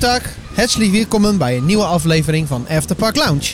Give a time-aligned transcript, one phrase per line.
[0.00, 3.52] Goedendag, herzlich welkom bij een nieuwe aflevering van Afterpark Lounge.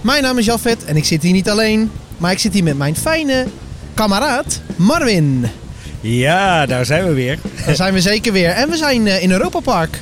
[0.00, 2.78] Mijn naam is Jafet en ik zit hier niet alleen, maar ik zit hier met
[2.78, 3.46] mijn fijne
[3.94, 5.46] kameraad Marvin.
[6.00, 7.38] Ja, daar zijn we weer.
[7.66, 8.50] Daar zijn we zeker weer.
[8.50, 10.00] En we zijn eh, in Europa Park.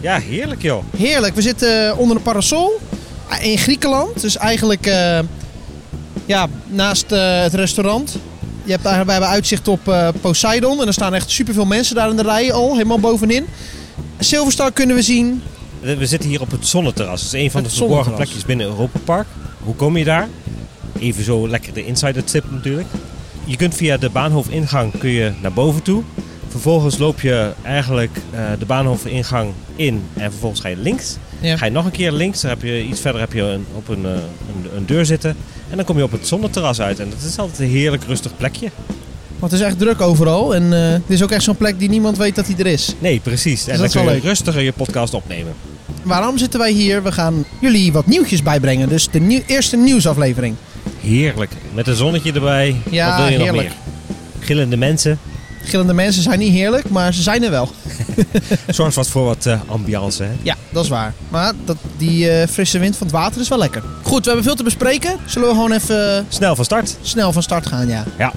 [0.00, 0.84] Ja, heerlijk joh.
[0.96, 2.80] Heerlijk, we zitten eh, onder een parasol
[3.28, 4.20] eh, in Griekenland.
[4.20, 4.86] Dus eigenlijk
[6.26, 8.12] ja, naast het restaurant.
[8.64, 10.80] Je hebt eigenlijk, wij hebben uitzicht op Poseidon.
[10.80, 13.46] En er staan echt superveel mensen daar in de rij al, helemaal bovenin.
[14.24, 15.42] Silverstar kunnen we zien.
[15.80, 17.22] We we zitten hier op het zonneterras.
[17.22, 19.26] Dat is een van Het de verborgen plekjes binnen Europa Park.
[19.58, 20.28] Hoe kom je daar?
[20.98, 22.88] Even zo lekker de insider tip natuurlijk.
[23.44, 26.02] Je kunt via de baanhofingang kun je naar boven toe.
[26.48, 31.16] Vervolgens loop je eigenlijk eh, de baanhofingang in en vervolgens ga je links.
[31.40, 31.56] Ja.
[31.56, 33.88] Ga je nog een keer links, dan heb je iets verder heb je een, op
[33.88, 35.36] een, eh, een, een deur zitten.
[35.70, 36.98] En dan kom je op het zonneterras uit.
[36.98, 38.70] En dat is altijd een heerlijk rustig plekje.
[39.42, 40.54] Want het is echt druk overal.
[40.54, 42.94] En eh, het is ook echt zo'n plek die niemand weet dat hij er is.
[42.98, 43.66] Nee, precies.
[43.66, 44.24] En dat dan kun wel je leuk.
[44.28, 45.52] rustiger je podcast opnemen.
[46.02, 47.02] Waarom zitten wij hier?
[47.02, 48.88] We gaan jullie wat nieuwtjes bijbrengen.
[48.88, 50.54] Dus de nieuw- eerste nieuwsaflevering.
[51.00, 51.50] Heerlijk.
[51.74, 52.76] Met een zonnetje erbij.
[52.90, 53.52] Ja, Wat wil je heerlijk.
[53.52, 53.72] nog meer?
[54.46, 55.18] Gillende mensen.
[55.64, 57.70] Gillende mensen zijn niet heerlijk, maar ze zijn er wel.
[58.68, 60.22] Zorgt wat voor wat eh, ambiance.
[60.22, 60.30] Hè?
[60.42, 61.12] Ja, dat is waar.
[61.28, 63.82] Maar dat, die eh, frisse wind van het water is wel lekker.
[64.02, 65.16] Goed, we hebben veel te bespreken.
[65.26, 66.96] Zullen we gewoon even Snel van start.
[67.02, 68.04] snel van start gaan, ja.
[68.18, 68.32] Ja.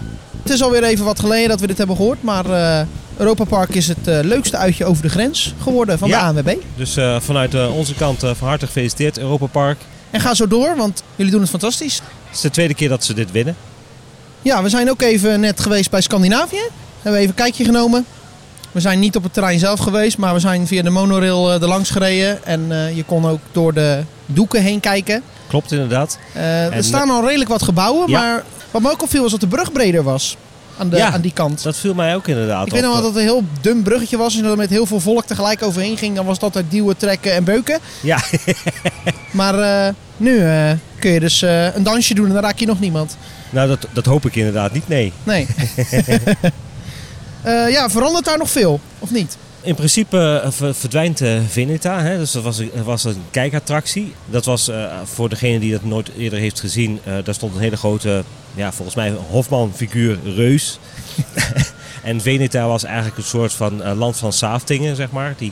[0.46, 2.24] Het is alweer even wat geleden dat we dit hebben gehoord.
[2.24, 2.86] Maar eh
[3.18, 6.32] Europa Park is het eh, leukste uitje over de grens geworden van Ja.
[6.34, 6.54] de ANWB.
[6.76, 9.78] Dus eh, vanuit onze kant van harte gefeliciteerd Europa Park.
[10.12, 11.96] En ga zo door, want jullie doen het fantastisch.
[11.96, 13.56] Het is de tweede keer dat ze dit winnen.
[14.42, 16.62] Ja, we zijn ook even net geweest bij Scandinavië.
[16.96, 18.06] Hebben we even een kijkje genomen.
[18.72, 21.68] We zijn niet op het terrein zelf geweest, maar we zijn via de monorail er
[21.68, 22.46] langs gereden.
[22.46, 25.22] En je kon ook door de doeken heen kijken.
[25.48, 26.18] Klopt inderdaad.
[26.34, 28.20] Er En- staan al redelijk wat gebouwen, Ja.
[28.20, 30.38] maar wat me ook opviel was dat de brug breder was.
[30.78, 31.64] Aan, de, Ja, aan die kant.
[31.64, 34.18] Dat viel mij ook inderdaad Ik weet nog wel dat het een heel dun bruggetje
[34.18, 36.16] was en dat er met heel veel volk tegelijk overheen ging.
[36.16, 37.80] Dan was het altijd duwen, trekken en beuken.
[38.02, 38.20] Ja,
[39.32, 42.66] Maar eh, nu eh, kun je dus eh, een dansje doen en dan raak je
[42.66, 43.18] nog niemand.
[43.50, 44.88] nou dat, dat hoop ik inderdaad niet.
[44.88, 45.14] Nee.
[45.24, 45.48] Nee.
[47.70, 49.38] Ja, verandert daar nog veel, of niet?
[49.62, 52.02] In principe ver- verdwijnt Veneta.
[52.02, 52.18] Hè?
[52.18, 54.14] Dus dat was, een- dat was een kijkattractie.
[54.26, 54.72] Dat was
[55.04, 57.00] voor degene die dat nooit eerder heeft gezien.
[57.24, 58.24] daar stond een hele grote,
[58.56, 60.80] ja, volgens mij Hofman-figuur Reus.
[62.04, 65.34] en Veneta was eigenlijk een soort van eh, land van Saaftingen, zeg maar.
[65.38, 65.52] Die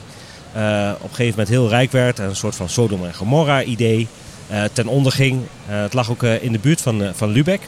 [0.52, 2.18] eh, op een gegeven moment heel rijk werd.
[2.18, 4.08] En een soort van Sodom en Gomorra-idee
[4.48, 5.40] eh, ten onder ging.
[5.66, 7.60] Het lag ook in de buurt van, van Lübeck,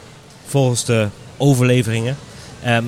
[0.47, 2.17] volgens de overleveringen.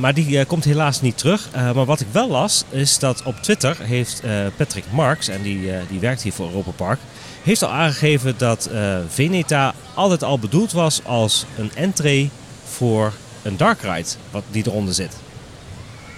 [0.01, 1.49] Maar die komt helaas niet terug.
[1.53, 4.23] Maar wat ik wel las, is dat op Twitter heeft
[4.57, 6.99] Patrick Marks, en die, die werkt hier voor Europa Park,
[7.43, 12.31] heeft al aangegeven dat eh, Veneta altijd al bedoeld was als een entree
[12.69, 13.12] voor
[13.43, 15.12] een dark ride, wat die eronder zit.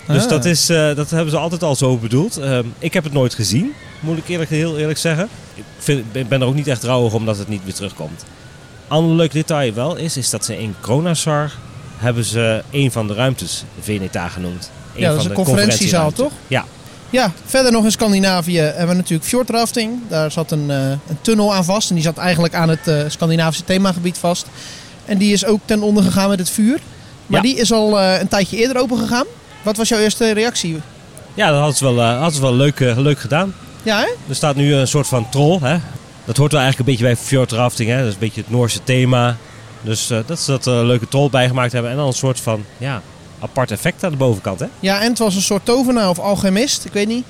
[0.06, 0.28] Dus Ah.
[0.28, 2.36] dat, is, eh, dat hebben ze altijd al zo bedoeld.
[2.36, 5.28] Ehm, ik heb het nooit gezien, moet ik eerlijk, heel eerlijk zeggen.
[5.54, 8.24] Ik vind, ben- ben er ook niet echt rouwig omdat het niet weer terugkomt.
[8.88, 11.52] Ander leuk detail wel is, is dat ze in Kronasar
[11.96, 14.70] hebben ze een van de ruimtes Veneta genoemd.
[14.94, 16.32] Een ja, dat van is een de conferentiezaal, toch?
[16.46, 16.64] Ja.
[17.10, 19.92] Ja, verder nog in Scandinavië hebben we natuurlijk fjordrafting.
[20.08, 22.96] Daar zat een, eh, een tunnel aan vast en die zat eigenlijk aan het eh,
[23.08, 24.46] Scandinavische themagebied vast.
[25.04, 26.78] En die is ook ten onder gegaan met het vuur.
[27.26, 27.52] Maar Ja.
[27.52, 29.26] die is al eh, een tijdje eerder open gegaan.
[29.62, 30.80] Wat was jouw eerste reactie?
[31.34, 33.54] Ja, dat hadden ze wel, hadden ze wel leuk, leuk gedaan.
[33.82, 34.06] Ja, hè?
[34.28, 35.58] Er staat nu een soort van troll.
[35.62, 35.76] Hè?
[36.24, 37.90] Dat hoort wel eigenlijk een beetje bij fjordrafting.
[37.90, 37.98] Hè?
[37.98, 39.36] Dat is een beetje het Noorse thema.
[39.82, 41.90] Dus dat ze dat leuke troll bijgemaakt hebben.
[41.90, 43.02] En dan een soort van ja,
[43.40, 44.60] apart effect aan de bovenkant.
[44.60, 44.66] Hè?
[44.80, 47.24] Ja, en het was een soort tovenaar of alchemist, ik weet niet.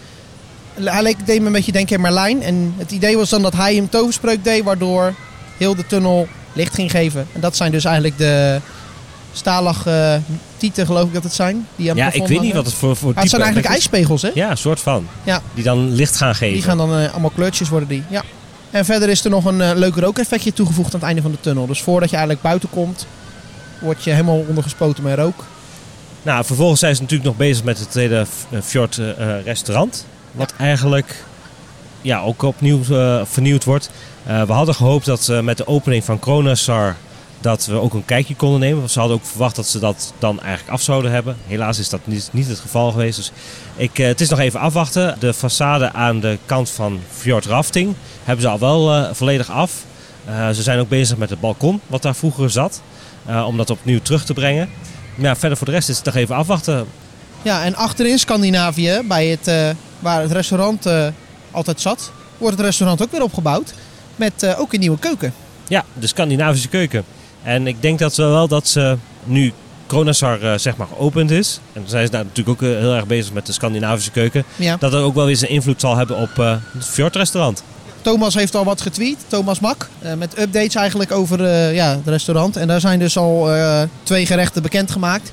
[0.74, 2.42] Hij leek, deed me een beetje denken aan Merlijn.
[2.42, 5.14] En het idee was dan dat hij een toverspreuk deed, waardoor
[5.56, 7.26] heel de tunnel licht ging geven.
[7.32, 8.60] En dat zijn dus eigenlijk de
[9.32, 11.66] stalagtieten, geloof ik dat het zijn.
[11.76, 14.22] Die aan Ja, ik weet niet wat het voor, voor Ah, het zijn eigenlijk ijspegels,
[14.22, 14.30] hè?
[14.34, 15.06] Ja, een soort van.
[15.22, 15.42] Ja.
[15.54, 16.54] Die dan licht gaan geven.
[16.54, 18.02] Die gaan dan eh, allemaal kleurtjes worden die.
[18.08, 18.22] Ja.
[18.70, 21.40] En verder is er nog een eh, leuk rookeffectje toegevoegd aan het einde van de
[21.40, 21.66] tunnel.
[21.66, 23.06] Dus voordat je eigenlijk buiten komt,
[23.80, 25.44] word je helemaal ondergespoten met rook.
[26.22, 30.06] Nou, vervolgens zijn ze natuurlijk nog bezig met het hele eh, Fjord eh, eh, restaurant.
[30.32, 31.24] Wat eigenlijk
[32.02, 32.84] ja, ook opnieuw
[33.24, 33.90] vernieuwd wordt.
[34.46, 36.96] We hadden gehoopt dat eh, met de opening van Kronasar
[37.40, 38.78] dat we ook een kijkje konden nemen.
[38.78, 41.36] Want ze hadden ook verwacht dat ze dat dan eigenlijk af zouden hebben.
[41.46, 43.16] Helaas is dat niet, niet het geval geweest.
[43.16, 43.32] Dus
[43.76, 45.16] ik, het is nog even afwachten.
[45.18, 47.94] De façade aan de kant van Fjord Rafting
[48.24, 49.72] hebben ze al wel volledig af.
[50.52, 52.82] Ze zijn ook bezig met het balkon wat daar vroeger zat.
[53.46, 54.68] om dat opnieuw terug te brengen.
[55.20, 56.86] Ja, verder voor de rest is het nog even afwachten.
[57.42, 59.68] Ja, en achterin Scandinavië, bij het, eh,
[59.98, 61.06] waar het restaurant eh,
[61.50, 63.74] altijd zat, wordt het restaurant ook weer opgebouwd.
[64.16, 65.32] Met eh, ook een nieuwe keuken.
[65.68, 67.04] Ja, de Scandinavische keuken.
[67.42, 69.52] En ik denk dat ze wel dat ze nu
[69.86, 73.46] Kronasar zeg maar geopend is, en zij is daar natuurlijk ook heel erg bezig met
[73.46, 74.76] de Scandinavische keuken, Ja.
[74.76, 77.62] dat dat ook wel weer zijn invloed zal hebben op het Fjord-restaurant.
[78.02, 82.06] Thomas heeft al wat getweet, Thomas Mak, eh, met updates eigenlijk over eh, ja, het
[82.06, 82.56] restaurant.
[82.56, 85.32] En daar zijn dus al eh, twee gerechten bekendgemaakt.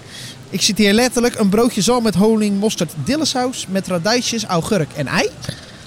[0.50, 5.30] Ik citeer letterlijk een broodje zalm met honing, mosterd, dillesaus met radijsjes, augurk en ei.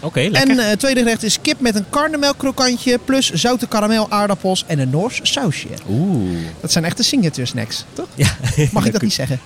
[0.00, 0.58] Oké, lekker.
[0.58, 4.90] En het tweede gerecht is kip met een karnemelkrokantje plus zoute karamel, aardappels en een
[4.90, 5.68] Noors sausje.
[5.88, 6.38] Oeh.
[6.60, 8.06] Dat zijn echte signature snacks, toch?
[8.14, 8.36] Ja.
[8.72, 9.40] Mag ik dat niet zeggen?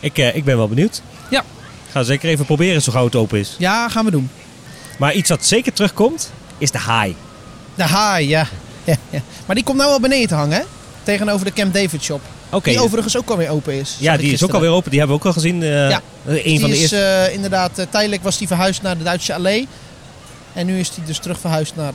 [0.00, 1.02] Ik, ik ben wel benieuwd.
[1.30, 1.44] Ja.
[1.90, 3.54] Ga zeker even proberen zo gauw het open is.
[3.58, 4.30] Ja, gaan we doen.
[5.02, 7.16] Maar iets wat zeker terugkomt, is de haai.
[7.74, 8.46] De haai, ja.
[8.84, 9.20] ja, ja.
[9.46, 10.64] Maar die komt nou wel beneden te hangen, hè?
[11.02, 12.20] Tegenover de Camp David shop.
[12.62, 13.96] Die overigens ook alweer open is.
[13.98, 14.90] Ja, die is ook alweer open.
[14.90, 15.62] Die hebben we ook al gezien.
[15.62, 16.00] eh, Ja.
[16.26, 16.96] Een van de die is eerste.
[17.04, 19.68] eh, inderdaad, eh, tijdelijk was die verhuisd naar de Duitse Allee.
[20.52, 21.92] En nu is die dus terug verhuisd naar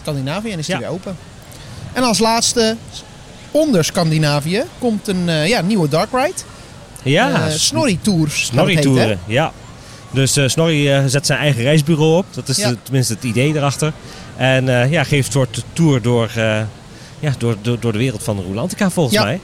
[0.00, 0.80] Scandinavië en is die Ja.
[0.80, 1.16] weer open.
[1.92, 2.76] En als laatste,
[3.50, 6.34] onder Scandinavië, komt een ja, nieuwe dark ride.
[7.02, 8.44] ja, Snorri Tours.
[8.44, 8.80] Snorri?
[8.80, 9.18] Touren.
[9.26, 9.52] Ja.
[10.16, 12.26] Dus eh Snorri eh, zet zijn eigen reisbureau op.
[12.30, 12.68] Dat is Ja.
[12.68, 13.92] de- tenminste het idee erachter.
[14.36, 16.30] En eh, ja, geeft een soort tour door,
[17.18, 19.24] ja, door, door, door de wereld van de Rolantica volgens Ja.
[19.24, 19.40] mij.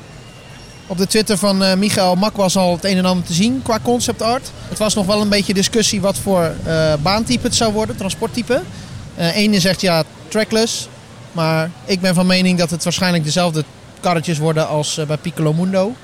[0.87, 3.61] Op de Twitter van eh, Michael Mak was al het een en ander te zien
[3.63, 4.51] qua concept art.
[4.69, 8.63] Het was nog wel een beetje discussie wat voor eh, baantype het zou worden, transporttype.
[9.15, 10.89] Eh Ene zegt ja, trackless.
[11.33, 13.65] Maar ik ben van mening dat het waarschijnlijk dezelfde
[14.01, 15.95] karretjes worden als bij Piccolo Mundo.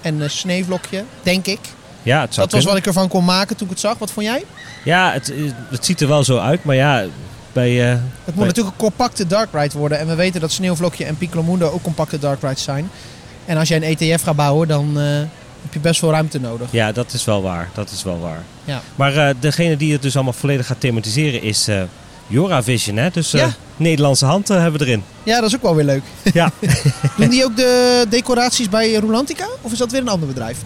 [0.00, 1.58] En een sneeuwvlokje, denk ik.
[2.02, 3.98] Ja, het zou Dat was wat ik ervan kon maken toen ik het zag.
[3.98, 4.44] Wat vond jij?
[4.84, 5.32] Ja, het,
[5.70, 6.64] het ziet er wel zo uit.
[6.64, 7.04] Maar ja,
[7.52, 7.82] bij...
[7.82, 9.98] eh, Het moet bij- natuurlijk een compacte dark ride worden.
[9.98, 12.90] En we weten dat Sneeuwvlokje en Piccolo Mundo ook compacte dark rides zijn.
[13.46, 15.04] En als jij een ETF gaat bouwen, dan eh,
[15.62, 16.68] heb je best veel ruimte nodig.
[16.70, 17.68] Ja, dat is wel waar.
[17.74, 18.42] Dat is wel waar.
[18.64, 18.82] Ja.
[18.94, 21.68] Maar eh, degene die het dus allemaal volledig gaat thematiseren is
[22.26, 22.96] Joravision.
[22.96, 23.10] Hè?
[23.10, 23.48] Dus Ja.
[23.76, 25.02] Nederlandse hand hebben we erin.
[25.22, 26.02] Ja, dat is ook wel weer leuk.
[26.32, 26.50] Ja.
[27.16, 29.46] Doen die ook de decoraties bij Rolantica?
[29.60, 30.58] Of is dat weer een ander bedrijf?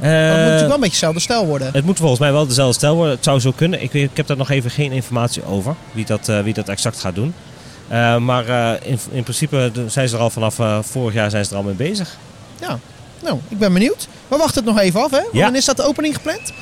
[0.00, 1.70] Want het moet natuurlijk wel een beetje hetzelfde stijl worden.
[1.72, 3.14] het moet volgens mij wel dezelfde stijl worden.
[3.14, 3.82] Het zou zo kunnen.
[3.82, 5.74] Ik, weet, ik heb daar nog even geen informatie over.
[5.92, 7.34] Wie dat, eh, wie dat exact gaat doen.
[7.88, 8.46] Eh, maar
[8.82, 11.74] in, in principe zijn ze er al vanaf vorig jaar zijn ze er al mee
[11.74, 12.16] bezig.
[12.60, 12.78] Ja.
[13.22, 14.08] Nou, ik ben benieuwd.
[14.28, 15.16] We wachten het nog even af, hè?
[15.16, 15.28] Ja.
[15.32, 16.52] Wanneer is dat de opening gepland?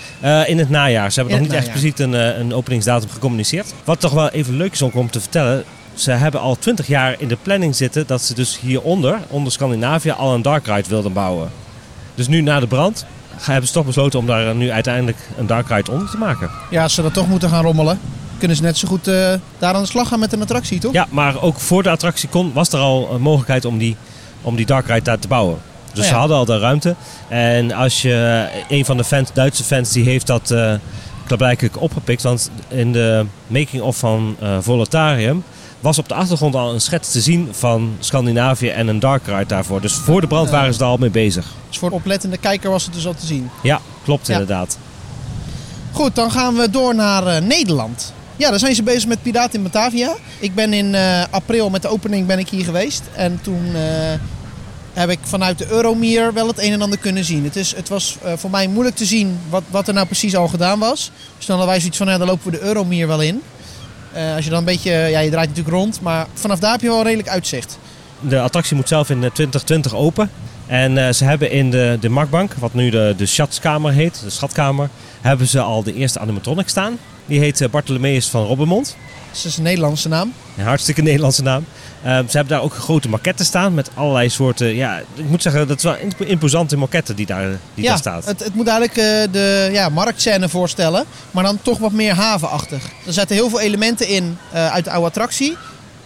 [0.48, 1.12] In het najaar.
[1.12, 3.74] Ze hebben In nog niet echt expliciet een, een openingsdatum gecommuniceerd.
[3.84, 5.64] Wat toch wel even leuk is om te vertellen.
[5.94, 10.10] Ze hebben al 20 jaar in de planning zitten dat ze dus hieronder, onder Scandinavië,
[10.10, 11.50] al een dark ride wilden bouwen.
[12.14, 13.06] Dus nu na de brand
[13.40, 16.50] hebben ze toch besloten om daar nu uiteindelijk een dark ride onder te maken.
[16.70, 18.00] Ja, als ze dat toch moeten gaan rommelen,
[18.38, 20.92] kunnen ze net zo goed eh, daar aan de slag gaan met een attractie, toch?
[20.92, 23.96] Ja, maar ook voor de attractie kon, was er al een mogelijkheid om die,
[24.42, 25.58] om die dark ride daar te bouwen.
[25.92, 26.10] Dus Oh ja.
[26.10, 26.94] ze hadden al de ruimte.
[27.28, 30.72] En als je een van de fans, Duitse fans, die heeft dat eh
[31.26, 32.22] klaarblijkelijk opgepikt.
[32.22, 35.44] Want in de making-of van eh Volatarium
[35.80, 39.46] was op de achtergrond al een schets te zien van Scandinavië en een dark ride
[39.46, 39.80] daarvoor.
[39.80, 40.52] Dus voor de brand Ja.
[40.56, 41.46] waren ze er al mee bezig.
[41.68, 43.50] Dus voor de oplettende kijker was het dus al te zien.
[43.62, 44.32] Ja, klopt Ja.
[44.32, 44.78] inderdaad.
[45.92, 48.12] Goed, dan gaan we door naar eh, Nederland.
[48.36, 50.14] Ja, daar zijn ze bezig met Piraten in Batavia.
[50.38, 53.02] Ik ben in eh, april met de opening ben ik hier geweest.
[53.14, 53.80] En toen eh,
[54.92, 57.44] heb ik vanuit de Euromier wel het een en ander kunnen zien.
[57.44, 60.48] Het, is, het was voor mij moeilijk te zien wat, wat er nou precies al
[60.48, 61.10] gedaan was.
[61.36, 63.42] Dus dan hadden wij zoiets van, nou, dan lopen we de Euromier wel in.
[64.18, 66.00] Eh, als je dan een beetje, ja, je draait natuurlijk rond.
[66.00, 67.78] Maar vanaf daar heb je wel redelijk uitzicht.
[68.20, 70.30] De attractie moet zelf in eh, 2020 open.
[70.66, 74.30] En eh, ze hebben in de, de Markbank, wat nu de, de Schatzkamer heet, de
[74.30, 74.88] schatkamer,
[75.20, 76.98] hebben ze al de eerste animatronic staan.
[77.26, 78.96] Die heet eh, Bartholomeus van Robbenmond.
[79.42, 80.32] Dus dat is een Nederlandse naam.
[80.56, 81.64] Een hartstikke Nederlandse naam.
[82.02, 84.74] Eh, ze hebben daar ook grote maquetten staan met allerlei soorten.
[84.74, 87.98] Ja, ik moet zeggen, dat is wel imp- imposante maquetten die daar, die ja, daar
[87.98, 88.24] staat.
[88.24, 92.84] Het, het moet eigenlijk eh, de ja, marktscène voorstellen, maar dan toch wat meer havenachtig.
[93.06, 95.56] Er zaten heel veel elementen in eh, uit de oude attractie.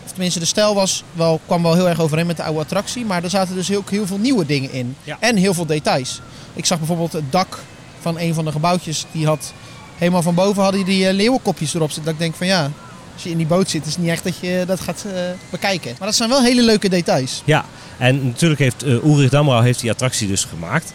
[0.05, 3.05] Of tenminste, de stijl was wel, kwam wel heel erg overeen met de oude attractie.
[3.05, 4.97] Maar er zaten dus heel, heel veel nieuwe dingen in.
[5.05, 5.17] Ja.
[5.21, 6.21] En heel veel details.
[6.55, 7.59] Ik zag bijvoorbeeld het dak
[8.01, 9.07] van een van de gebouwtjes.
[9.13, 9.53] Die had
[9.97, 12.05] helemaal van boven hadden die leeuwenkopjes erop zitten.
[12.05, 12.71] Dat ik denk van ja,
[13.13, 15.21] als je in die boot zit, is het niet echt dat je dat gaat eh,
[15.51, 15.95] bekijken.
[15.99, 17.43] Maar dat zijn wel hele leuke details.
[17.45, 17.65] Ja,
[17.99, 20.93] en natuurlijk heeft uh, Ulrich Damrau heeft die attractie dus gemaakt.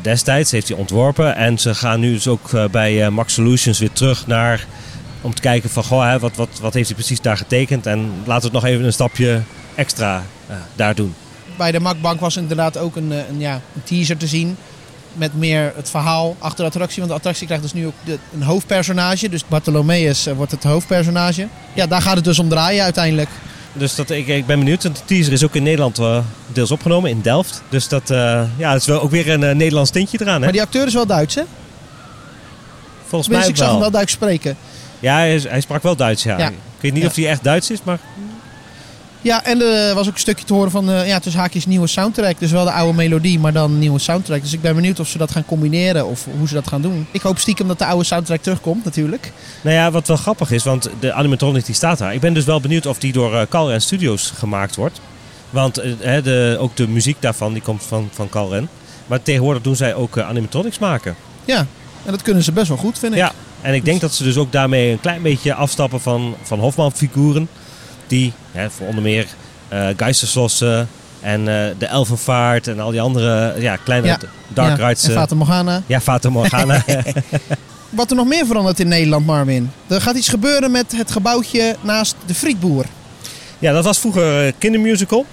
[0.00, 1.36] Destijds heeft hij ontworpen.
[1.36, 4.66] En ze gaan nu dus ook uh, bij Max Solutions weer terug naar...
[5.20, 7.86] Om te kijken van, goh, hè, wat, wat, wat heeft hij precies daar getekend?
[7.86, 9.42] En laten we het nog even een stapje
[9.74, 10.22] extra
[10.74, 11.14] daar doen.
[11.56, 14.56] Bij de Macbank was inderdaad ook een, een, ja, een teaser te zien.
[15.16, 16.96] Met meer het verhaal achter de attractie.
[16.96, 19.28] Want de attractie krijgt dus nu ook de, een hoofdpersonage.
[19.28, 21.48] Dus Bartholomeus wordt het hoofdpersonage.
[21.74, 23.28] Ja, daar gaat het dus om draaien uiteindelijk.
[23.72, 24.82] Dus dat, ik, ik ben benieuwd.
[24.82, 26.18] De teaser is ook in Nederland uh,
[26.52, 27.62] deels opgenomen, in Delft.
[27.68, 30.34] Dus dat uh, ja, is wel ook weer een uh, Nederlands tintje eraan.
[30.34, 30.40] Hè?
[30.40, 31.42] Maar die acteur is wel Duits, hè?
[33.06, 33.70] Volgens mij ik zag wel.
[33.70, 34.56] hem wel Duits spreken.
[35.00, 36.38] Ja, hij, hij, sprak wel Duits, ja.
[36.38, 36.48] Ja.
[36.48, 37.08] Ik weet niet ja.
[37.08, 37.98] of hij echt Duits is, maar...
[39.26, 41.86] Ja, en er was ook een stukje te horen van, eh, ja, tussen haakjes nieuwe
[41.86, 42.38] soundtrack.
[42.38, 44.42] Dus wel de oude melodie, maar dan nieuwe soundtrack.
[44.42, 47.06] Dus ik ben benieuwd of ze dat gaan combineren of hoe ze dat gaan doen.
[47.10, 49.32] Ik hoop stiekem dat de oude soundtrack terugkomt, natuurlijk.
[49.60, 52.14] Nou ja, wat wel grappig is, want de animatronic die staat daar.
[52.14, 55.00] Ik ben dus wel benieuwd of die door uh, Calren Studios gemaakt wordt.
[55.50, 58.68] Want uh, de, ook de muziek daarvan die komt van, van Calren.
[59.06, 61.16] Maar tegenwoordig doen zij ook uh, animatronics maken.
[61.44, 61.66] Ja,
[62.04, 63.18] en dat kunnen ze best wel goed, vind ik.
[63.18, 66.58] Ja, en ik denk dat ze dus ook daarmee een klein beetje afstappen van, van
[66.58, 67.48] Hofman-figuren.
[68.06, 69.26] Die hè, voor onder meer
[69.72, 70.88] uh, Geisterslossen
[71.20, 71.46] en uh,
[71.78, 74.18] de Elfenvaart en al die andere ja, kleine Ja.
[74.48, 74.86] dark ja.
[74.88, 75.04] rides.
[75.04, 75.82] En eh, Fata Morgana.
[75.86, 76.84] ja, Fata Morgana.
[77.90, 79.70] Wat er nog meer verandert in Nederland, Marvin?
[79.86, 82.84] Er gaat iets gebeuren met het gebouwtje naast de Frietboer.
[83.58, 85.26] ja, dat was vroeger eh, kindermusical.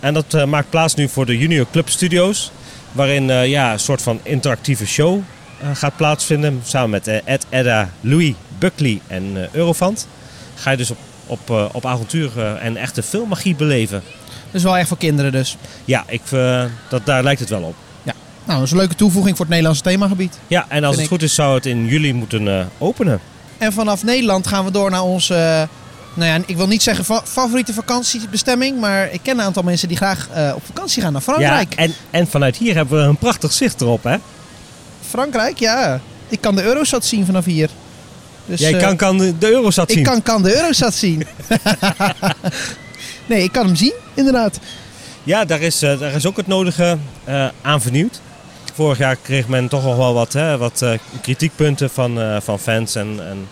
[0.00, 2.50] En dat eh, maakt plaats nu voor de Junior Club Studios.
[2.92, 5.20] Waarin eh, ja, een soort van interactieve show
[5.60, 6.60] eh, gaat plaatsvinden.
[6.64, 10.06] Samen met eh, Ed, Edda, Louis, Buckley en eh, Eurofant.
[10.54, 10.98] Ga je dus op,
[11.30, 14.02] op, eh, op avontuur eh, en echte filmmagie beleven.
[14.50, 15.56] Dus wel echt voor kinderen dus.
[15.84, 17.74] Ja, ik, eh, dat, daar lijkt het wel op.
[18.44, 20.38] Nou, dat is een leuke toevoeging voor het Nederlandse themagebied.
[20.46, 23.20] Ja, en als het goed is zou het in juli moeten openen.
[23.58, 25.68] En vanaf Nederland gaan we door naar onze,
[26.14, 29.88] nou ja, ik wil niet zeggen fa- favoriete vakantiebestemming, maar ik ken een aantal mensen
[29.88, 31.74] die graag op vakantie gaan naar Frankrijk.
[31.74, 34.16] Ja, en, en vanuit hier hebben we een prachtig zicht erop, hè?
[35.08, 36.00] Frankrijk, ja.
[36.28, 37.70] Ik kan de Eurosat zien vanaf hier.
[38.50, 40.04] Dus, Jij eh, kan, kan de de Eurosat ik zien.
[40.04, 41.26] kan, kan de Eurosat zien.
[43.26, 44.58] nee, ik kan hem zien, inderdaad.
[45.22, 48.20] Ja, daar is, eh, daar is ook het nodige eh, aan vernieuwd.
[48.74, 50.84] Vorig jaar kreeg men toch nog wel wat, hè, wat
[51.22, 53.48] kritiekpunten van, van fans en, en,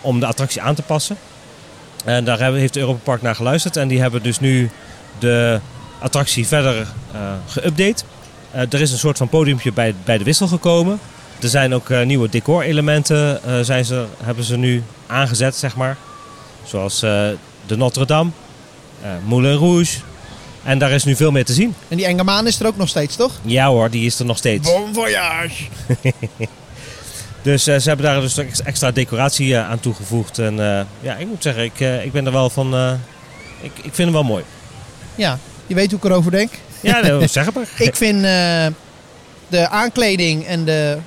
[0.00, 1.16] om de attractie aan te passen.
[2.04, 4.70] En daar heeft Europa Park naar geluisterd en die hebben dus nu
[5.18, 5.60] de
[5.98, 8.04] attractie verder eh geüpdate.
[8.52, 10.98] Er is een soort van podiumpje bij, bij de wissel gekomen.
[11.42, 15.96] Er zijn ook eh, nieuwe decorelementen eh, zijn ze, hebben ze nu aangezet, zeg maar.
[16.64, 17.28] Zoals eh,
[17.66, 18.30] de Notre Dame,
[19.02, 19.98] eh, Moulin Rouge.
[20.64, 21.74] En daar is nu veel meer te zien.
[21.88, 23.32] En die enge maan is er ook nog steeds, toch?
[23.42, 24.68] Ja hoor, die is er nog steeds.
[24.72, 25.62] Bon voyage!
[27.42, 30.38] Dus eh, ze hebben daar dus ex- extra decoratie aan toegevoegd.
[30.38, 32.74] En eh, ja, ik moet zeggen, ik, ik ben er wel van...
[32.74, 32.92] eh,
[33.60, 34.44] ik, ik vind hem wel mooi.
[35.14, 36.50] Ja, je weet hoe ik erover denk.
[36.80, 37.64] Ja, zeg maar.
[37.78, 38.66] Ik vind eh,
[39.48, 40.98] de aankleding en de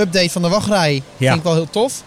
[0.00, 1.26] update van de wachtrij Ja.
[1.26, 2.02] vind ik wel heel tof.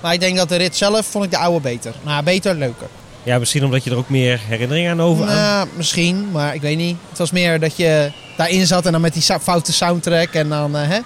[0.00, 1.94] Maar ik denk dat de rit zelf vond ik de oude beter.
[2.02, 2.86] Nou, beter, leuker.
[3.22, 5.26] Ja, misschien omdat je er ook meer herinneringen aan over...
[5.26, 6.96] aan- Nou, misschien, maar ik weet niet.
[7.08, 10.76] Het was meer dat je daarin zat en dan met die foute soundtrack en dan,
[10.76, 10.98] eh, hè.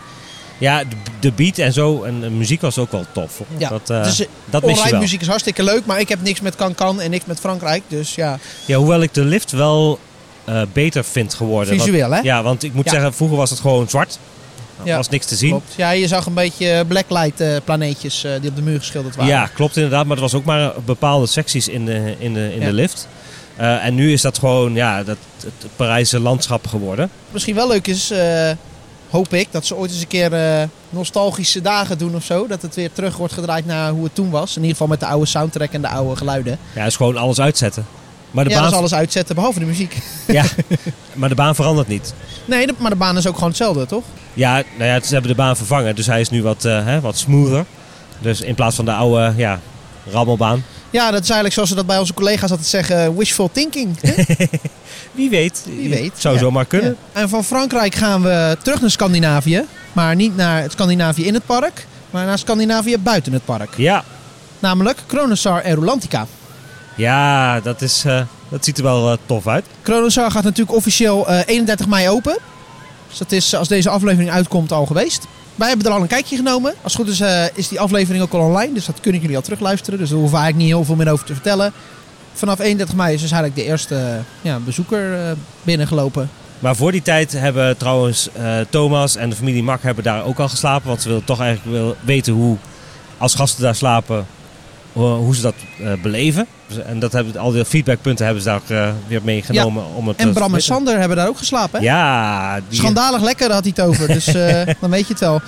[0.58, 2.02] Ja, de, de beat en zo.
[2.02, 3.38] En de muziek was ook wel tof.
[3.38, 3.46] Hoor.
[3.58, 5.00] Ja, dat, eh, dus eh, dat mis je online wel.
[5.00, 7.82] muziek is hartstikke leuk, maar ik heb niks met Cancan en niks met Frankrijk.
[7.88, 9.98] Dus ja, Ja, hoewel ik de lift wel
[10.72, 11.76] beter vind geworden.
[11.76, 12.20] Want- visueel hè.
[12.20, 12.90] ja, want ik moet Ja.
[12.90, 14.18] zeggen, vroeger was het gewoon zwart.
[14.80, 15.50] Er Ja, was niks te zien.
[15.50, 15.74] Klopt.
[15.76, 19.32] Ja, je zag een beetje blacklight eh, planeetjes eh, die op de muur geschilderd waren.
[19.32, 20.06] Ja, klopt inderdaad.
[20.06, 22.66] Maar er was ook maar bepaalde secties in de, in de, in Ja.
[22.66, 23.08] de lift.
[23.56, 27.10] Eh, en nu is dat gewoon ja, dat, het Parijse landschap geworden.
[27.30, 28.12] Misschien wel leuk is,
[29.10, 32.46] hoop ik, dat ze ooit eens een keer nostalgische dagen doen of zo.
[32.46, 34.50] Dat het weer terug wordt gedraaid naar hoe het toen was.
[34.50, 36.58] In ieder geval met de oude soundtrack en de oude geluiden.
[36.74, 37.86] Ja, het is gewoon alles uitzetten.
[38.30, 39.96] Maar de, ja, dat baan, is alles uitzetten, behalve de muziek.
[40.26, 40.44] ja,
[41.12, 42.14] maar de baan verandert niet.
[42.44, 44.04] Nee, maar de baan is ook gewoon hetzelfde, toch?
[44.34, 45.94] Ja, nou ja, ze hebben de baan vervangen.
[45.94, 47.64] Dus hij is nu wat, eh, hè, wat smoother.
[48.20, 49.60] Dus in plaats van de oude ja,
[50.10, 50.64] rammelbaan.
[50.90, 53.98] Ja, dat is eigenlijk zoals ze dat bij onze collega's altijd zeggen, wishful thinking.
[55.12, 55.62] Wie weet.
[55.76, 56.12] Wie weet.
[56.16, 56.40] Zou Ja.
[56.40, 56.96] zomaar kunnen.
[57.14, 57.20] Ja.
[57.20, 59.64] En van Frankrijk gaan we terug naar Scandinavië.
[59.92, 63.74] Maar niet naar het Scandinavië in het park, maar naar Scandinavië buiten het park.
[63.76, 64.04] Ja,
[64.58, 66.26] Namelijk Kronosar en Rulantica.
[66.96, 69.64] Ja dat, is, eh, dat ziet er wel eh, tof uit.
[69.82, 72.38] Kronosar gaat natuurlijk officieel eh, 31 mei open.
[73.08, 75.26] Dus dat is als deze aflevering uitkomt al geweest.
[75.56, 76.74] Wij hebben er al een kijkje genomen.
[76.82, 78.72] Als het goed is, eh, is die aflevering ook al online.
[78.72, 79.98] Dus dat kunnen jullie al terugluisteren.
[79.98, 81.72] Dus daar hoeven we eigenlijk niet heel veel meer over te vertellen.
[82.32, 86.30] Vanaf 31 mei is dus eigenlijk de eerste eh, ja, bezoeker eh, binnengelopen.
[86.58, 90.38] Maar voor die tijd hebben trouwens eh, Thomas en de familie Mak hebben daar ook
[90.38, 90.88] al geslapen.
[90.88, 92.56] Want ze wilden toch eigenlijk wel weten hoe,
[93.18, 94.26] als gasten daar slapen,
[94.96, 96.46] hoe, hoe ze dat eh, beleven.
[96.86, 99.84] En dat hebben, al die feedbackpunten hebben ze daar eh, weer meegenomen.
[99.94, 100.62] Om het En Bram en.
[100.62, 101.78] Sander hebben daar ook geslapen.
[101.80, 101.84] Hè?
[101.84, 104.06] Ja, die, Schandalig lekker had hij het over.
[104.06, 105.40] Dus eh, dan weet je het wel.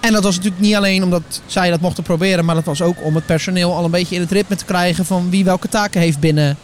[0.00, 2.44] En dat was natuurlijk niet alleen omdat zij dat mochten proberen.
[2.44, 5.04] Maar dat was ook om het personeel al een beetje in het ritme te krijgen.
[5.04, 6.56] Van wie welke taken heeft binnen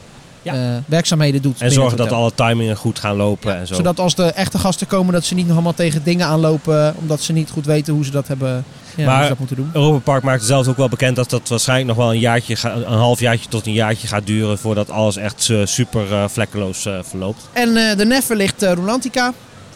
[0.42, 0.54] Ja.
[0.54, 1.60] eh, werkzaamheden doet.
[1.60, 3.74] en zorgen dat alle timingen goed gaan lopen en zo.
[3.74, 6.94] Zodat als de echte gasten komen, dat ze niet nog allemaal tegen dingen aanlopen.
[6.98, 8.64] Omdat ze niet goed weten hoe ze dat hebben
[8.96, 9.70] ja, Maar- hoe ze dat moeten doen.
[9.72, 12.84] Europa Park maakte zelfs ook wel bekend dat dat waarschijnlijk nog wel een jaartje, een
[12.98, 16.98] half jaartje tot een jaartje gaat duren voordat alles echt eh, super eh, vlekkeloos eh,
[17.02, 17.48] verloopt.
[17.52, 19.32] En de Neffe ligt Rolantica.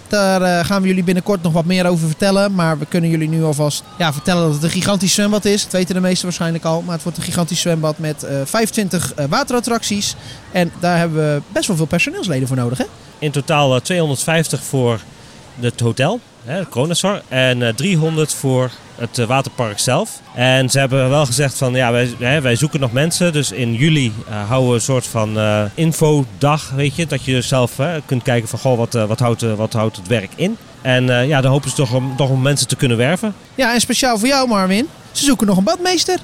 [0.09, 2.55] Daar gaan we jullie binnenkort nog wat meer over vertellen.
[2.55, 5.63] Maar we kunnen jullie nu alvast ja, vertellen dat het een gigantisch zwembad is.
[5.63, 6.83] Dat weten de meesten waarschijnlijk al.
[6.83, 10.15] Maar het wordt een gigantisch zwembad met eh 25 eh, waterattracties.
[10.53, 12.85] En daar hebben we best wel veel personeelsleden voor nodig, hè?
[13.19, 15.01] In totaal eh, 250 voor
[15.61, 17.23] het hotel, hè, het Kronasar.
[17.29, 20.21] En eh, 300 voor het eh, waterpark zelf.
[20.35, 23.33] En ze hebben wel gezegd van ja, wij, hè, wij zoeken nog mensen.
[23.33, 27.07] Dus in juli eh, houden we een soort van eh, infodag, weet je.
[27.07, 30.31] Dat je zelf hè, kunt kijken van goh, wat, wat, houdt, wat houdt het werk
[30.35, 30.57] in.
[30.83, 33.35] En ja, dan hopen ze toch om, toch om mensen te kunnen werven.
[33.55, 34.89] Ja, en speciaal voor jou, Marvin.
[35.13, 36.19] Ze zoeken nog een badmeester.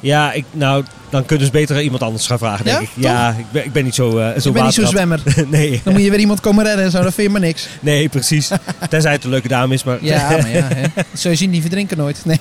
[0.00, 2.90] Ja, ik, nou, dan kun je dus beter iemand anders gaan vragen, denk Ja, ik.
[2.94, 4.90] Ja, ik ben, ik ben niet zo, eh zo Ik ben niet zo'n waterrad.
[4.90, 5.20] zwemmer.
[5.58, 7.02] nee, Dan moet je weer iemand komen redden en zo.
[7.02, 7.68] Dat vind je maar niks.
[7.80, 8.50] nee, precies.
[8.90, 9.98] Tenzij het een leuke dame is, maar...
[10.00, 10.68] Ja, maar ja.
[10.74, 11.28] Hè.
[11.28, 12.24] Je zien, die verdrinken nooit.
[12.24, 12.38] Nee.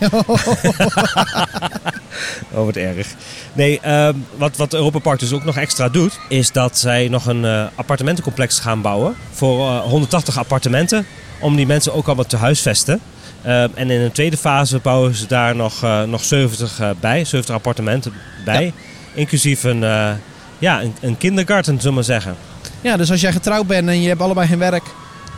[2.52, 3.08] Oh, wat erg.
[3.54, 7.26] Nee, ehm, wat, wat Europa Park dus ook nog extra doet, is dat zij nog
[7.26, 11.06] een eh, appartementencomplex gaan bouwen voor eh, 180 appartementen,
[11.40, 13.00] om die mensen ook allemaal te huisvesten.
[13.46, 17.26] Ehm, en in een tweede fase bouwen ze daar nog, eh, nog 70 eh, bij,
[17.26, 18.14] 70 appartementen
[18.46, 18.74] bij,
[19.14, 20.12] inclusief een, eh,
[20.60, 22.36] ja, een, een kindergarten, zullen we maar zeggen.
[22.82, 24.84] Ja, dus als jij getrouwd bent en je hebt allebei geen werk,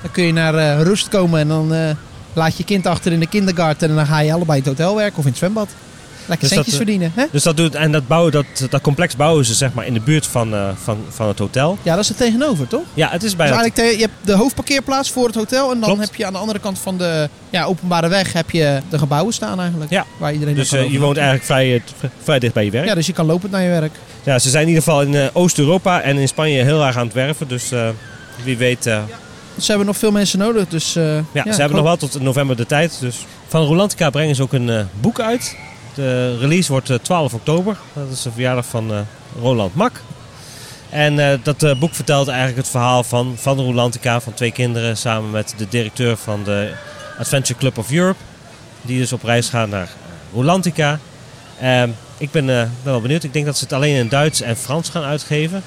[0.01, 1.89] dan kun je naar eh, rust komen en dan eh,
[2.33, 4.95] laat je kind achter in de kindergarten en dan ga je allebei in het hotel
[4.95, 5.69] werken of in het zwembad.
[6.27, 7.11] Lekker Dus dat, centjes eh, verdienen.
[7.15, 7.25] Hè?
[7.31, 9.99] Dus dat doet, en dat, bouwen, dat, dat complex bouwen ze zeg maar in de
[9.99, 11.77] buurt van, eh, van, van het hotel.
[11.81, 12.81] Ja, dat is er tegenover, toch?
[12.93, 15.79] Ja, het is Dus bij eigenlijk te- je hebt de hoofdparkeerplaats voor het hotel en
[15.79, 16.05] dan Klopt.
[16.05, 19.33] heb je aan de andere kant van de ja, openbare weg heb je de gebouwen
[19.33, 19.91] staan eigenlijk.
[19.91, 20.05] Ja.
[20.17, 21.81] Waar iedereen dus eh, je woont eigenlijk vrij,
[22.23, 22.85] vrij dicht bij je werk.
[22.87, 23.93] Ja, dus je kan lopend naar je werk.
[24.23, 27.13] Ja, ze zijn in ieder geval in Oost-Europa en in Spanje heel erg aan het
[27.15, 27.47] werven.
[27.47, 27.87] Dus eh,
[28.43, 28.83] wie weet.
[28.83, 32.55] Ze hebben nog veel mensen nodig, dus eh, ja, ze hebben nog wel tot november
[32.55, 32.97] de tijd.
[32.99, 33.15] Dus.
[33.47, 35.55] Van Rolantica brengen ze ook een boek uit.
[35.97, 37.77] De release wordt eh, 12 oktober.
[37.93, 38.99] Dat is de verjaardag van eh,
[39.41, 40.01] Roland Mak.
[40.89, 44.97] En eh, dat eh, boek vertelt eigenlijk het verhaal van, van Rolantica, van twee kinderen,
[44.97, 46.71] samen met de directeur van de
[47.19, 48.19] Adventure Club of Europe.
[48.81, 50.99] Die dus op reis gaan naar eh, Rolantica.
[51.59, 53.23] Ehm, ik ben, eh, ben wel benieuwd.
[53.23, 55.63] Ik denk dat ze het alleen in Duits en Frans gaan uitgeven.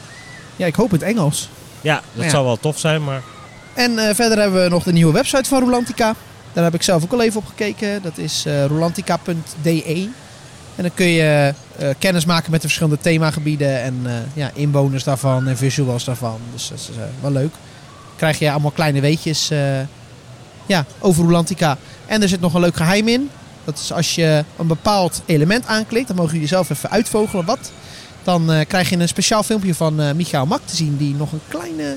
[0.57, 1.48] Ja, ik hoop het Engels.
[1.81, 2.31] Ja, dat Ja.
[2.31, 3.22] zou wel tof zijn, maar
[3.74, 6.14] En eh, verder hebben we nog de nieuwe website van Rolantica.
[6.52, 8.02] Daar heb ik zelf ook al even op gekeken.
[8.02, 10.10] Dat is eh rolantica.de.
[10.76, 15.04] En dan kun je eh, kennis maken met de verschillende themagebieden en eh, ja, inwoners
[15.04, 16.40] daarvan en visuals daarvan.
[16.52, 16.88] Dus dat is
[17.20, 17.54] wel leuk.
[18.16, 19.48] Krijg je allemaal kleine weetjes
[20.66, 21.78] ja, over Rolantica.
[22.06, 23.30] En er zit nog een leuk geheim in.
[23.64, 27.72] Dat is als je een bepaald element aanklikt, dan mogen jullie zelf even uitvogelen wat.
[28.22, 31.40] Dan krijg je een speciaal filmpje van eh Michael Mak te zien die nog een
[31.48, 31.96] kleine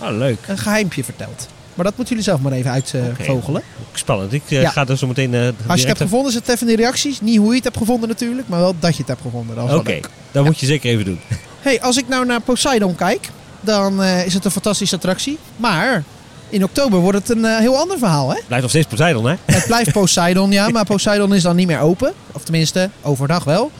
[0.00, 0.38] oh, leuk.
[0.46, 1.48] een geheimpje vertelt.
[1.74, 3.62] Maar dat moeten jullie zelf maar even uitvogelen.
[3.92, 4.32] Spannend.
[4.32, 4.70] Ik eh, Ja.
[4.70, 5.34] ga er zo meteen.
[5.34, 7.20] eh, Als je het hebt gevonden, zet even in de reacties.
[7.20, 9.62] Niet hoe je het hebt gevonden natuurlijk, maar wel dat je het hebt gevonden.
[9.74, 10.08] Oké, leuk.
[10.32, 11.20] dat moet je zeker even doen.
[11.62, 13.28] Hey, als ik nou naar Poseidon kijk,
[13.60, 15.38] dan eh, is het een fantastische attractie.
[15.56, 16.02] Maar
[16.48, 18.28] in oktober wordt het een heel ander verhaal.
[18.30, 18.38] Hè?
[18.46, 19.34] Blijft nog steeds Poseidon, hè?
[19.44, 22.12] Het blijft Poseidon, ja, maar Poseidon is dan niet meer open.
[22.32, 23.70] Of tenminste, overdag wel.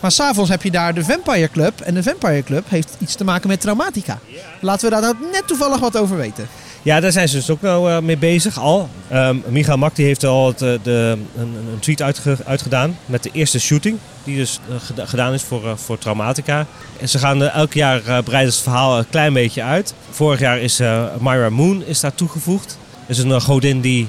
[0.00, 1.80] Maar s'avonds heb je daar de Vampire Club.
[1.80, 4.18] En de Vampire Club heeft iets te maken met traumatica.
[4.60, 6.48] Laten we daar nou net toevallig wat over weten.
[6.82, 8.88] Ja, daar zijn ze dus ook wel eh, mee bezig al.
[9.08, 13.30] Ehm Michael Mak heeft al het, eh, de, een, een tweet uitge- uitgedaan met de
[13.32, 13.98] eerste shooting.
[14.24, 16.66] Die dus eh, geda- gedaan is voor, voor Traumatica.
[17.00, 19.94] En ze gaan eh, elk jaar breiden het verhaal een klein beetje uit.
[20.10, 20.78] Vorig jaar is
[21.20, 22.78] Myra Moon is daar toegevoegd.
[23.06, 24.08] Dat is een godin die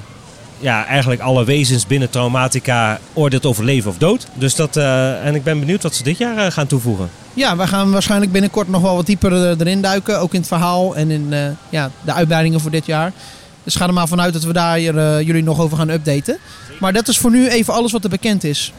[0.58, 4.26] ja, eigenlijk alle wezens binnen Traumatica oordeelt over leven of dood.
[4.34, 7.10] Dus dat, en ik ben benieuwd wat ze dit jaar gaan toevoegen.
[7.38, 10.20] Ja, we gaan waarschijnlijk binnenkort nog wel wat dieper eh, erin duiken.
[10.20, 13.12] Ook in het verhaal en in eh, ja, de uitbreidingen voor dit jaar.
[13.64, 16.38] Dus ga er maar vanuit dat we daar eh, jullie nog over gaan updaten.
[16.80, 18.72] Maar dat is voor nu even alles wat er bekend is.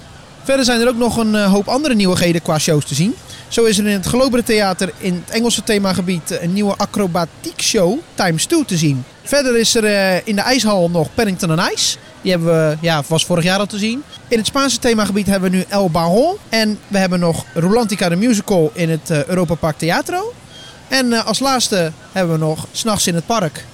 [0.43, 3.15] Verder zijn er ook nog een hoop andere nieuwigheden qua shows te zien.
[3.48, 8.00] Zo is er in het Globere Theater in het Engelse themagebied een nieuwe acrobatiek show
[8.13, 9.04] Times 2 te zien.
[9.29, 11.97] Verder is er eh, in de ijshal nog Paddington on Ice.
[12.21, 14.03] Die hebben we, ja, was vorig jaar al te zien.
[14.27, 16.35] In het Spaanse themagebied hebben we nu El Baron.
[16.49, 20.33] En we hebben nog Rolantica de Musical in het eh, Europa Park Teatro.
[20.87, 23.65] En eh, als laatste hebben we nog S'nachts in het Park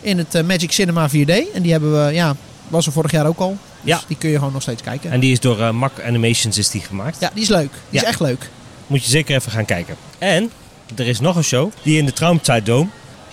[0.00, 1.52] in het Magic Cinema 4D.
[1.54, 2.36] En die hebben we, ja,
[2.68, 3.48] was er vorig jaar ook al.
[3.80, 4.00] Dus Ja.
[4.08, 5.10] die kun je gewoon nog steeds kijken.
[5.10, 7.16] En die is door eh, Mak Animations is die gemaakt.
[7.20, 7.70] Ja, die is leuk.
[7.72, 8.06] Die is Ja.
[8.06, 8.48] echt leuk.
[8.86, 9.96] Moet je zeker even gaan kijken.
[10.18, 10.50] En
[10.96, 12.66] er is nog een show die in de Traumzeit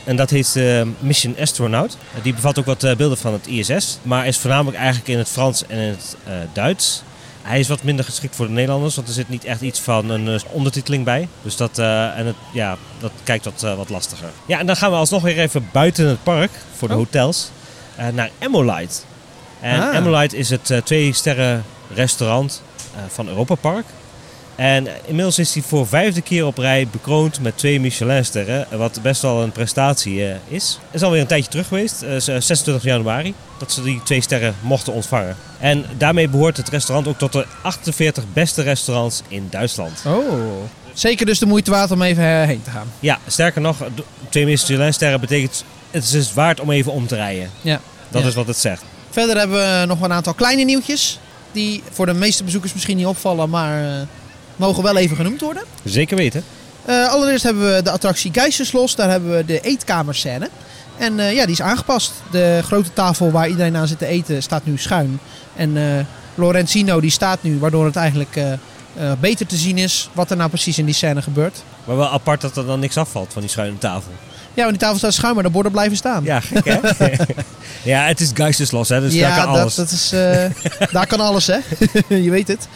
[0.04, 1.98] En dat heet eh, Mission Astronaut.
[2.22, 3.98] Die bevat ook wat eh, beelden van het ISS.
[4.02, 7.04] Maar is voornamelijk eigenlijk in het Frans en in het eh, Duits.
[7.42, 8.96] Hij is wat minder geschikt voor de Nederlanders.
[8.96, 11.28] Want er zit niet echt iets van een ondertiteling bij.
[11.42, 14.30] Dus dat, en het, ja, dat kijkt wat, wat lastiger.
[14.46, 16.52] Ja, en dan gaan we alsnog weer even buiten het park.
[16.78, 17.00] Voor de Oh.
[17.00, 17.50] hotels.
[18.14, 18.96] naar Emolite.
[19.60, 19.96] En Ah.
[19.96, 22.62] Emolite is het twee sterren restaurant
[23.08, 23.86] van Europa Park.
[24.62, 28.68] En inmiddels is hij voor vijfde keer op rij bekroond met twee Michelinsterren.
[28.78, 30.80] Wat best wel een prestatie eh, is.
[30.86, 34.56] Het is alweer een tijdje terug geweest, eh, 26 januari, dat ze die twee sterren
[34.62, 35.36] mochten ontvangen.
[35.60, 40.04] En daarmee behoort het restaurant ook tot de 48 beste restaurants in Duitsland.
[40.06, 40.24] Oh.
[40.94, 42.88] Zeker dus de moeite waard om even eh, heen te gaan.
[43.00, 43.78] Ja, sterker nog,
[44.30, 47.50] twee Michelinsterren betekent het is dus waard om even om te rijden.
[47.62, 47.80] Ja.
[48.10, 48.28] Dat Ja.
[48.28, 48.84] is wat het zegt.
[49.10, 51.20] Verder hebben we nog een aantal kleine nieuwtjes.
[51.52, 54.02] Die voor de meeste bezoekers misschien niet opvallen, maar eh,
[54.56, 55.64] mogen wel even genoemd worden.
[55.84, 56.44] Zeker weten.
[56.86, 58.96] Eh, allereerst hebben we de attractie Geiselslos.
[58.96, 60.50] Daar hebben we de eetkamerscène.
[60.98, 62.14] En eh, ja, die is aangepast.
[62.32, 65.20] De grote tafel waar iedereen aan zit te eten staat nu schuin.
[65.56, 68.40] En eh, Lorenzino die staat nu, waardoor het eigenlijk
[69.20, 71.64] beter te zien is wat er nou precies in die scène gebeurt.
[71.86, 74.12] Maar wel apart dat er dan niks afvalt van die schuine tafel.
[74.54, 76.24] Ja, want die tafel staat schuin, maar de borden blijven staan.
[76.24, 76.80] Ja, gek hè?
[77.92, 79.76] ja, het is geisteslos hè, dus daar kan dat, alles.
[79.76, 80.46] dat is, eh,
[80.92, 81.58] daar kan alles, hè?
[82.24, 82.68] je weet het.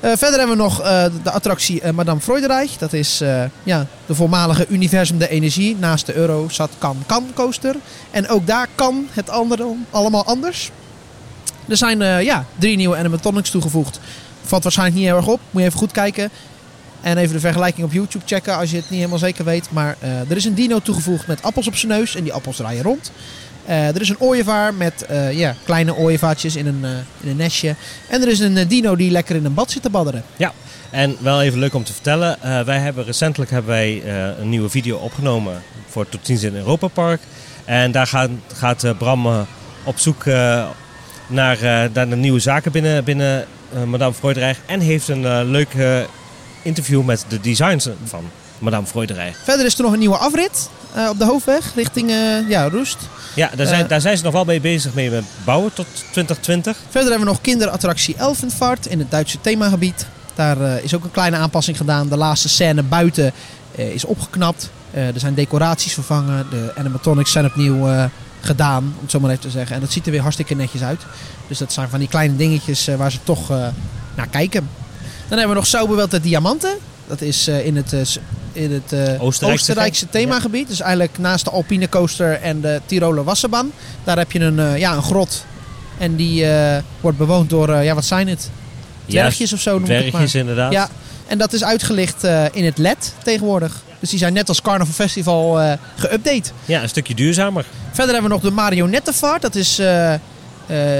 [0.00, 2.76] Eh, verder hebben we nog eh, de attractie eh, Madame Freudenreich.
[2.76, 3.22] Dat is
[3.62, 5.76] ja, de voormalige Universum de Energie.
[5.76, 7.76] Naast de Eurosat Kan Kan coaster.
[8.10, 10.70] En ook daar kan het andere allemaal anders.
[11.68, 14.00] Er zijn ja, drie nieuwe animatronics toegevoegd.
[14.44, 15.40] Valt waarschijnlijk niet heel erg op.
[15.50, 16.30] Moet je even goed kijken.
[17.00, 19.70] En even de vergelijking op YouTube checken als je het niet helemaal zeker weet.
[19.70, 22.14] Maar er is een dino toegevoegd met appels op zijn neus.
[22.14, 23.10] En die appels draaien rond.
[23.64, 27.36] Eh, er is een ooievaar met eh, ja, kleine ooievaartjes in een, eh, in een
[27.36, 27.74] nestje.
[28.08, 30.24] En er is een dino die lekker in een bad zit te badderen.
[30.90, 34.02] En wel even leuk om te vertellen, wij hebben recentelijk hebben wij
[34.40, 37.20] een nieuwe video opgenomen voor Tot ziens in Europa Park.
[37.64, 39.46] En daar gaat, gaat Bram
[39.84, 41.58] op zoek naar,
[41.92, 43.46] naar de nieuwe zaken binnen, binnen
[43.86, 44.58] Madame Freudenreich.
[44.66, 45.68] En heeft een leuk
[46.62, 49.36] interview met de designers van Madame Freudenreich.
[49.44, 52.98] Verder is er nog een nieuwe afrit eh, op de hoofdweg richting eh, ja, Roest.
[53.34, 53.88] Ja, daar zijn, Eh.
[53.88, 56.76] daar zijn ze nog wel mee bezig mee met bouwen tot 2020.
[56.88, 60.06] Verder hebben we nog kinderattractie Elfenvaart in het Duitse themagebied.
[60.34, 62.08] Daar is ook een kleine aanpassing gedaan.
[62.08, 63.32] De laatste scène buiten
[63.74, 64.70] is opgeknapt.
[64.92, 66.46] Er zijn decoraties vervangen.
[66.50, 68.08] De animatronics zijn opnieuw
[68.40, 69.74] gedaan, om het zo maar even te zeggen.
[69.74, 71.00] En dat ziet er weer hartstikke netjes uit.
[71.48, 73.48] Dus dat zijn van die kleine dingetjes waar ze toch
[74.14, 74.68] naar kijken.
[75.28, 76.74] Dan hebben we nog Sauberwelt de Diamanten.
[77.06, 78.20] Dat is in het,
[78.52, 80.68] in het eh, Oostenrijkse Oostenrijkse ge- themagebied.
[80.68, 83.72] Dus eigenlijk naast de Alpine Coaster en de Tiroler Wasserbaan.
[84.04, 85.44] Daar heb je een, eh, ja, een grot.
[85.98, 88.50] En die eh, wordt bewoond door, ja wat zijn het?
[89.06, 90.08] Dwergjes of zo noem ik het maar.
[90.10, 90.72] Dwergjes inderdaad.
[90.72, 90.88] Ja,
[91.26, 93.82] en dat is uitgelicht in het LED tegenwoordig.
[94.00, 96.50] Dus die zijn net als Carnival Festival geüpdate.
[96.64, 97.64] ja, een stukje duurzamer.
[97.92, 99.42] Verder hebben we nog de Marionettenvaart.
[99.42, 99.74] Dat is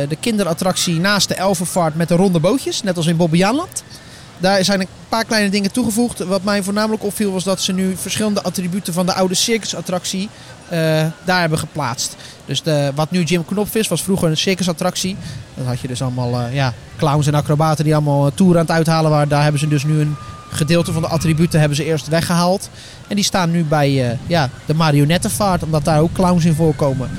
[0.08, 2.82] de kinderattractie naast de Elfenvaart met de ronde bootjes.
[2.82, 3.82] Net als in Bobbejaanland.
[4.38, 6.18] Daar zijn een paar kleine dingen toegevoegd.
[6.18, 10.28] Wat mij voornamelijk opviel was dat ze nu verschillende attributen van de oude circusattractie
[10.68, 10.78] eh,
[11.24, 12.16] daar hebben geplaatst.
[12.44, 15.16] Dus de, wat nu Jim Knopf is, was vroeger een circusattractie.
[15.54, 18.66] Dan had je dus allemaal eh, ja, clowns en acrobaten die allemaal eh, toeren aan
[18.66, 19.28] het uithalen waren.
[19.28, 20.16] Daar hebben ze dus nu een
[20.50, 22.70] gedeelte van de attributen hebben ze eerst weggehaald.
[23.08, 27.10] En die staan nu bij ja, de marionettenvaart, omdat daar ook clowns in voorkomen.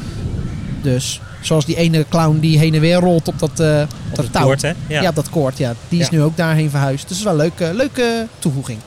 [0.82, 4.32] Dus zoals die ene clown die heen en weer rolt op dat, eh, Op dat
[4.34, 4.44] touw.
[4.44, 4.72] koord, hè?
[4.88, 5.08] Ja.
[5.10, 5.58] op dat koord.
[5.58, 5.74] Ja.
[5.90, 6.12] Die is Ja.
[6.16, 7.08] nu ook daarheen verhuisd.
[7.08, 8.80] Dus is wel een leuke, leuke toevoeging.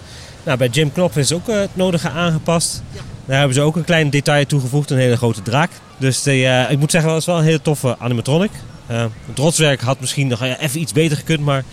[0.43, 2.83] Nou, bij Jim Knopf is ook eh, het nodige aangepast.
[3.27, 5.71] Daar hebben ze ook een klein detail toegevoegd, een hele grote draak.
[5.99, 8.51] Dus die, eh, ik moet zeggen, dat is wel een hele toffe animatronic.
[8.87, 11.65] Het rotswerk had misschien nog even iets beter gekund, maar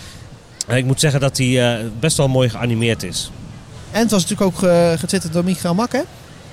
[0.68, 3.32] ik moet zeggen dat hij best wel mooi geanimeerd is.
[3.92, 6.02] En het was natuurlijk ook getwitterd door Michael Mak, hè?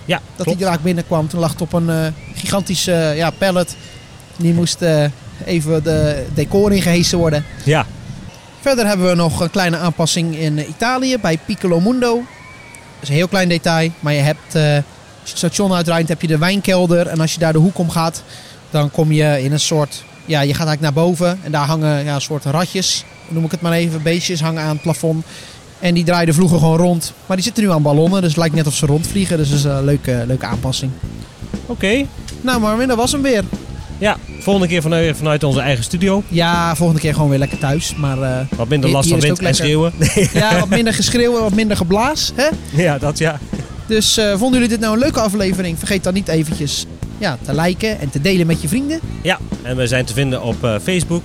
[0.04, 0.58] Ja, Dat klopt.
[0.58, 1.28] die draak binnenkwam.
[1.28, 3.76] Toen lag het op een gigantische ja, pallet.
[4.38, 5.05] Die moest eh,
[5.44, 7.44] even de decor ingehesen worden.
[7.64, 7.87] Ja,
[8.61, 12.14] Verder hebben we nog een kleine aanpassing in Italië bij Piccolo Mundo.
[12.14, 14.83] Dat is een heel klein detail, maar je hebt, eh, als
[15.24, 17.07] je het station uitrijdt, heb je de wijnkelder.
[17.07, 18.22] En als je daar de hoek om gaat,
[18.70, 21.38] dan kom je in een soort, ja, je gaat eigenlijk naar boven.
[21.42, 24.68] En daar hangen ja, een soort ratjes, noem ik het maar even, beestjes hangen aan
[24.68, 25.24] het plafond.
[25.79, 27.12] En die draaiden vroeger gewoon rond.
[27.27, 29.37] Maar die zitten nu aan ballonnen, dus het lijkt net of ze rondvliegen.
[29.37, 30.92] Dus dat is een leuke, leuke aanpassing.
[31.66, 32.07] oké.
[32.40, 33.44] Nou Marvin, dat was hem weer.
[33.98, 36.22] Ja, volgende keer vanuit, vanuit onze eigen studio.
[36.28, 37.94] Ja, volgende keer gewoon weer lekker thuis.
[37.94, 39.92] Maar eh, Wat minder last van wind en schreeuwen.
[40.32, 42.32] ja, wat minder geschreeuw en wat minder geblaas.
[42.34, 42.48] Hè?
[42.82, 43.38] ja, dat ja.
[43.87, 45.78] Dus eh, vonden jullie dit nou een leuke aflevering?
[45.78, 46.87] Vergeet dan niet eventjes
[47.18, 49.00] ja, te liken en te delen met je vrienden.
[49.22, 51.24] Ja, en we zijn te vinden op eh, Facebook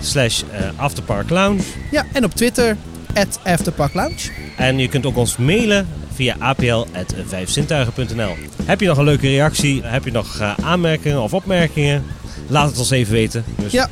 [0.00, 0.42] slash
[0.76, 1.60] Afterpark Lounge.
[1.90, 2.76] Ja, en op Twitter,
[3.14, 4.30] at Afterpark Lounge.
[4.56, 8.34] En je kunt ook ons mailen via apl.vijfzintuigen.nl.
[8.64, 9.80] Heb je nog een leuke reactie?
[9.84, 12.04] Heb je nog eh, aanmerkingen of opmerkingen?
[12.48, 13.44] Laat het ons even weten.
[13.58, 13.88] Dus Ja.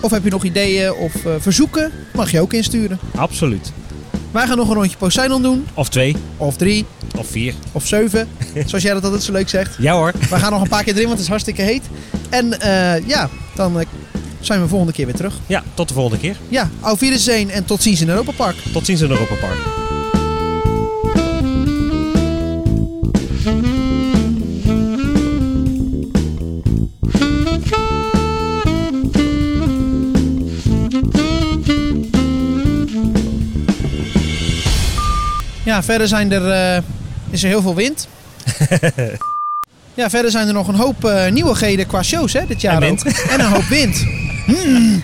[0.00, 1.92] Of heb je nog ideeën of eh, verzoeken?
[2.14, 2.98] Mag je ook insturen.
[3.14, 3.72] absoluut.
[4.30, 5.66] Wij gaan nog een rondje Poseidon doen.
[5.74, 6.84] Of twee, Of drie,
[7.16, 7.54] of vier.
[7.72, 8.28] of zeven.
[8.66, 9.74] zoals jij dat altijd zo leuk zegt.
[9.78, 10.12] Ja hoor.
[10.30, 11.82] We gaan nog een paar keer erin, want het is hartstikke heet.
[12.28, 13.84] En eh, ja, dan
[14.40, 15.34] zijn we volgende keer weer terug.
[15.46, 16.36] Ja, tot de volgende keer.
[16.48, 18.56] Ja, Wiedersehen en tot ziens in Europa Park.
[18.72, 19.81] Tot ziens in Europa Park.
[35.72, 36.82] Ja, verder zijn er, eh,
[37.30, 38.08] is er heel veel wind.
[40.00, 42.92] ja, verder zijn er nog een hoop eh, nieuwigheden qua shows hè, dit jaar En
[42.92, 43.04] ook.
[43.04, 44.04] En een hoop wind.
[44.46, 45.02] Mm.